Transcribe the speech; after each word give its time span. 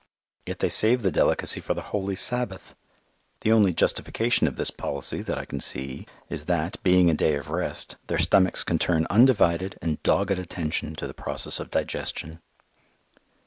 Yet 0.47 0.57
they 0.57 0.69
save 0.69 1.03
the 1.03 1.11
delicacy 1.11 1.59
for 1.61 1.75
the 1.75 1.83
Holy 1.93 2.15
Sabbath. 2.15 2.73
The 3.41 3.51
only 3.51 3.71
justification 3.71 4.47
of 4.47 4.55
this 4.55 4.71
policy 4.71 5.21
that 5.21 5.37
I 5.37 5.45
can 5.45 5.59
see 5.59 6.07
is 6.27 6.45
that, 6.45 6.81
being 6.81 7.11
a 7.11 7.13
day 7.13 7.35
of 7.35 7.51
rest, 7.51 7.97
their 8.07 8.17
stomachs 8.17 8.63
can 8.63 8.79
turn 8.79 9.05
undivided 9.11 9.77
and 9.79 10.01
dogged 10.01 10.39
attention 10.39 10.95
to 10.95 11.05
the 11.05 11.13
process 11.13 11.59
of 11.59 11.69
digestion. 11.69 12.39